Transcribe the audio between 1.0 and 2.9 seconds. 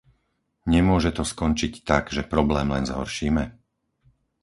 to skončiť tak, že problém len